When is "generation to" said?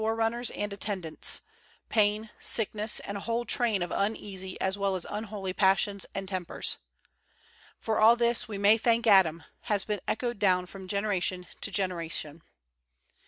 10.87-11.69